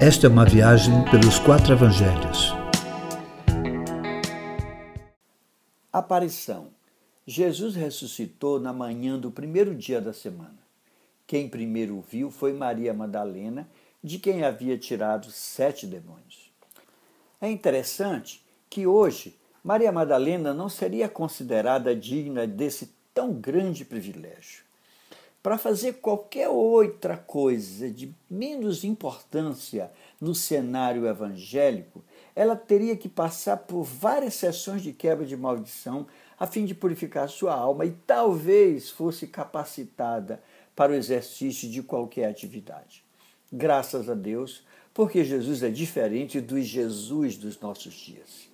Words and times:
Esta 0.00 0.28
é 0.28 0.30
uma 0.30 0.44
viagem 0.44 1.04
pelos 1.10 1.40
quatro 1.40 1.72
evangelhos. 1.72 2.54
Aparição. 5.92 6.68
Jesus 7.26 7.74
ressuscitou 7.74 8.60
na 8.60 8.72
manhã 8.72 9.18
do 9.18 9.32
primeiro 9.32 9.74
dia 9.74 10.00
da 10.00 10.12
semana. 10.12 10.56
Quem 11.26 11.48
primeiro 11.48 11.96
o 11.96 12.00
viu 12.00 12.30
foi 12.30 12.52
Maria 12.52 12.94
Madalena, 12.94 13.68
de 14.00 14.20
quem 14.20 14.44
havia 14.44 14.78
tirado 14.78 15.32
sete 15.32 15.84
demônios. 15.84 16.52
É 17.40 17.50
interessante 17.50 18.46
que 18.70 18.86
hoje 18.86 19.36
Maria 19.64 19.90
Madalena 19.90 20.54
não 20.54 20.68
seria 20.68 21.08
considerada 21.08 21.92
digna 21.96 22.46
desse 22.46 22.94
tão 23.12 23.32
grande 23.32 23.84
privilégio. 23.84 24.67
Para 25.42 25.56
fazer 25.56 25.94
qualquer 25.94 26.48
outra 26.48 27.16
coisa 27.16 27.88
de 27.88 28.12
menos 28.28 28.82
importância 28.82 29.90
no 30.20 30.34
cenário 30.34 31.06
evangélico, 31.06 32.04
ela 32.34 32.56
teria 32.56 32.96
que 32.96 33.08
passar 33.08 33.56
por 33.58 33.84
várias 33.84 34.34
sessões 34.34 34.82
de 34.82 34.92
quebra 34.92 35.24
de 35.24 35.36
maldição 35.36 36.06
a 36.38 36.46
fim 36.46 36.64
de 36.64 36.74
purificar 36.74 37.28
sua 37.28 37.54
alma 37.54 37.84
e 37.84 37.92
talvez 38.06 38.90
fosse 38.90 39.28
capacitada 39.28 40.42
para 40.74 40.92
o 40.92 40.94
exercício 40.94 41.68
de 41.68 41.82
qualquer 41.82 42.28
atividade. 42.28 43.04
Graças 43.52 44.10
a 44.10 44.14
Deus, 44.14 44.64
porque 44.92 45.24
Jesus 45.24 45.62
é 45.62 45.70
diferente 45.70 46.40
do 46.40 46.60
Jesus 46.60 47.36
dos 47.36 47.58
nossos 47.60 47.94
dias. 47.94 48.48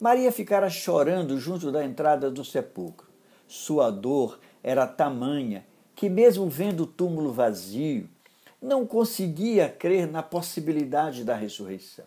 Maria 0.00 0.32
ficara 0.32 0.68
chorando 0.68 1.38
junto 1.38 1.70
da 1.70 1.84
entrada 1.84 2.30
do 2.30 2.44
sepulcro. 2.44 3.06
Sua 3.46 3.90
dor 3.90 4.40
era 4.62 4.86
tamanha 4.86 5.64
que, 6.04 6.10
mesmo 6.10 6.50
vendo 6.50 6.82
o 6.82 6.86
túmulo 6.86 7.32
vazio, 7.32 8.06
não 8.60 8.86
conseguia 8.86 9.70
crer 9.70 10.06
na 10.06 10.22
possibilidade 10.22 11.24
da 11.24 11.34
ressurreição. 11.34 12.04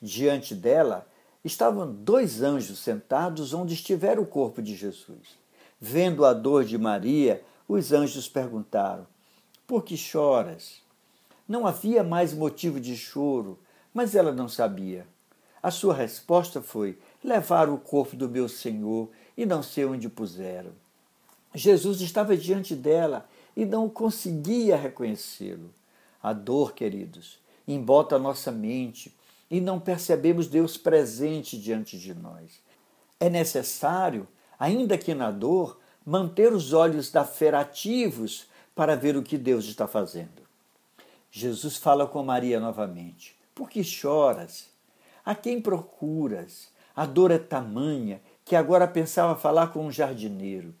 Diante 0.00 0.54
dela 0.54 1.04
estavam 1.44 1.92
dois 1.92 2.42
anjos 2.42 2.78
sentados 2.78 3.52
onde 3.52 3.74
estivera 3.74 4.20
o 4.20 4.26
corpo 4.26 4.62
de 4.62 4.76
Jesus. 4.76 5.36
Vendo 5.80 6.24
a 6.24 6.32
dor 6.32 6.64
de 6.64 6.78
Maria, 6.78 7.42
os 7.66 7.92
anjos 7.92 8.28
perguntaram: 8.28 9.04
Por 9.66 9.82
que 9.82 9.96
choras? 9.96 10.80
Não 11.48 11.66
havia 11.66 12.04
mais 12.04 12.32
motivo 12.32 12.78
de 12.78 12.96
choro, 12.96 13.58
mas 13.92 14.14
ela 14.14 14.30
não 14.30 14.48
sabia. 14.48 15.08
A 15.60 15.72
sua 15.72 15.92
resposta 15.92 16.62
foi: 16.62 16.96
Levaram 17.22 17.74
o 17.74 17.78
corpo 17.78 18.14
do 18.14 18.28
meu 18.28 18.48
Senhor 18.48 19.10
e 19.36 19.44
não 19.44 19.60
sei 19.60 19.84
onde 19.86 20.08
puseram. 20.08 20.70
Jesus 21.54 22.00
estava 22.00 22.36
diante 22.36 22.74
dela 22.74 23.28
e 23.56 23.64
não 23.64 23.88
conseguia 23.88 24.76
reconhecê-lo. 24.76 25.72
A 26.22 26.32
dor, 26.32 26.74
queridos, 26.74 27.38
embota 27.66 28.16
a 28.16 28.18
nossa 28.18 28.50
mente 28.50 29.14
e 29.50 29.60
não 29.60 29.78
percebemos 29.78 30.48
Deus 30.48 30.76
presente 30.76 31.58
diante 31.58 31.98
de 31.98 32.14
nós. 32.14 32.60
É 33.20 33.28
necessário, 33.28 34.26
ainda 34.58 34.98
que 34.98 35.14
na 35.14 35.30
dor, 35.30 35.78
manter 36.04 36.52
os 36.52 36.72
olhos 36.72 37.10
da 37.10 37.24
fé 37.24 37.54
ativos 37.54 38.46
para 38.74 38.96
ver 38.96 39.16
o 39.16 39.22
que 39.22 39.38
Deus 39.38 39.64
está 39.66 39.86
fazendo. 39.86 40.42
Jesus 41.30 41.76
fala 41.76 42.06
com 42.06 42.22
Maria 42.22 42.60
novamente: 42.60 43.36
Por 43.54 43.68
que 43.68 43.82
choras? 43.82 44.68
A 45.24 45.34
quem 45.34 45.60
procuras? 45.60 46.68
A 46.94 47.06
dor 47.06 47.30
é 47.30 47.38
tamanha 47.38 48.20
que 48.44 48.54
agora 48.54 48.86
pensava 48.86 49.34
falar 49.34 49.72
com 49.72 49.86
um 49.86 49.90
jardineiro. 49.90 50.74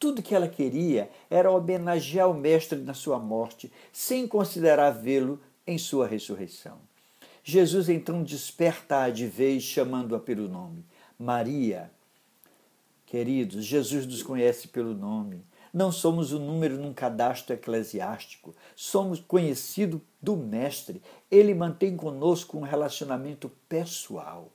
Tudo 0.00 0.22
que 0.22 0.34
ela 0.34 0.48
queria 0.48 1.10
era 1.28 1.50
homenagear 1.50 2.30
o 2.30 2.34
Mestre 2.34 2.78
na 2.78 2.94
sua 2.94 3.18
morte, 3.18 3.70
sem 3.92 4.26
considerar 4.26 4.92
vê-lo 4.92 5.38
em 5.66 5.76
sua 5.76 6.06
ressurreição. 6.06 6.78
Jesus 7.44 7.90
então 7.90 8.22
desperta-a 8.22 9.10
de 9.10 9.26
vez, 9.26 9.62
chamando-a 9.62 10.18
pelo 10.18 10.48
nome. 10.48 10.86
Maria. 11.18 11.90
Queridos, 13.04 13.62
Jesus 13.66 14.06
nos 14.06 14.22
conhece 14.22 14.68
pelo 14.68 14.94
nome. 14.94 15.44
Não 15.72 15.92
somos 15.92 16.32
o 16.32 16.38
um 16.38 16.46
número 16.46 16.78
num 16.78 16.94
cadastro 16.94 17.54
eclesiástico. 17.54 18.54
Somos 18.74 19.20
conhecidos 19.20 20.00
do 20.20 20.34
Mestre. 20.34 21.02
Ele 21.30 21.52
mantém 21.52 21.94
conosco 21.94 22.56
um 22.56 22.62
relacionamento 22.62 23.50
pessoal. 23.68 24.48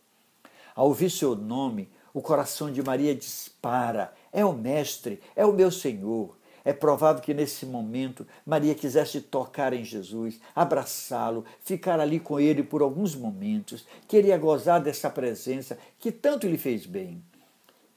Ao 0.75 0.87
ouvir 0.87 1.11
seu 1.11 1.35
nome, 1.35 1.87
o 2.15 2.21
coração 2.21 2.71
de 2.71 2.81
Maria 2.81 3.13
dispara. 3.13 4.13
É 4.31 4.45
o 4.45 4.53
Mestre, 4.53 5.21
é 5.35 5.45
o 5.45 5.51
meu 5.51 5.69
Senhor. 5.69 6.33
É 6.63 6.71
provável 6.71 7.21
que 7.21 7.33
nesse 7.33 7.65
momento 7.65 8.25
Maria 8.45 8.73
quisesse 8.73 9.19
tocar 9.19 9.73
em 9.73 9.83
Jesus, 9.83 10.39
abraçá-lo, 10.55 11.43
ficar 11.59 11.99
ali 11.99 12.17
com 12.19 12.39
ele 12.39 12.63
por 12.63 12.81
alguns 12.81 13.13
momentos, 13.13 13.85
queria 14.07 14.37
gozar 14.37 14.81
dessa 14.81 15.09
presença 15.09 15.77
que 15.99 16.09
tanto 16.09 16.47
lhe 16.47 16.57
fez 16.57 16.85
bem. 16.85 17.21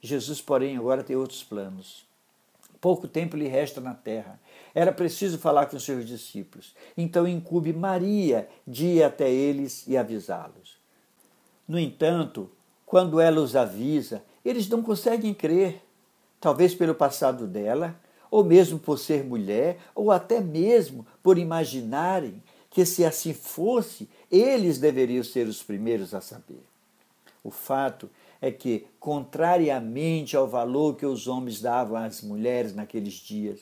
Jesus, 0.01 0.41
porém, 0.41 0.75
agora 0.75 1.01
tem 1.01 1.15
outros 1.15 1.41
planos. 1.41 2.05
Pouco 2.81 3.07
tempo 3.07 3.37
lhe 3.37 3.47
resta 3.47 3.79
na 3.79 3.93
terra. 3.93 4.37
Era 4.75 4.91
preciso 4.91 5.37
falar 5.37 5.67
com 5.67 5.79
seus 5.79 6.05
discípulos. 6.05 6.75
Então 6.97 7.25
incube 7.25 7.71
Maria 7.71 8.49
de 8.67 8.85
ir 8.85 9.03
até 9.03 9.31
eles 9.31 9.87
e 9.87 9.95
avisá-los. 9.95 10.77
No 11.65 11.79
entanto, 11.79 12.51
quando 12.89 13.19
ela 13.19 13.39
os 13.39 13.55
avisa, 13.55 14.23
eles 14.43 14.67
não 14.67 14.81
conseguem 14.81 15.31
crer, 15.31 15.79
talvez 16.41 16.73
pelo 16.73 16.95
passado 16.95 17.45
dela, 17.45 17.95
ou 18.31 18.43
mesmo 18.43 18.79
por 18.79 18.97
ser 18.97 19.23
mulher, 19.23 19.77
ou 19.93 20.11
até 20.11 20.41
mesmo 20.41 21.05
por 21.21 21.37
imaginarem 21.37 22.41
que, 22.67 22.83
se 22.87 23.05
assim 23.05 23.31
fosse, 23.31 24.09
eles 24.31 24.79
deveriam 24.79 25.23
ser 25.23 25.47
os 25.47 25.61
primeiros 25.61 26.15
a 26.15 26.19
saber. 26.19 26.63
O 27.43 27.51
fato 27.51 28.09
é 28.41 28.51
que, 28.51 28.87
contrariamente 28.99 30.35
ao 30.35 30.47
valor 30.47 30.95
que 30.95 31.05
os 31.05 31.27
homens 31.27 31.61
davam 31.61 31.95
às 31.95 32.23
mulheres 32.23 32.73
naqueles 32.73 33.13
dias, 33.13 33.59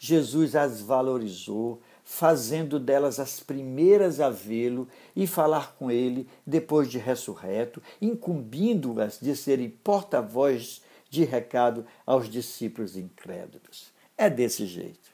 Jesus 0.00 0.56
as 0.56 0.80
valorizou, 0.80 1.80
fazendo 2.04 2.78
delas 2.78 3.18
as 3.18 3.40
primeiras 3.40 4.20
a 4.20 4.28
vê-lo 4.28 4.86
e 5.16 5.26
falar 5.26 5.74
com 5.76 5.90
ele 5.90 6.28
depois 6.46 6.90
de 6.90 6.98
ressurreto, 6.98 7.82
incumbindo-as 8.00 9.18
de 9.18 9.34
serem 9.34 9.70
porta-voz 9.70 10.82
de 11.08 11.24
recado 11.24 11.86
aos 12.04 12.28
discípulos 12.28 12.96
incrédulos. 12.96 13.92
É 14.16 14.28
desse 14.28 14.66
jeito. 14.66 15.13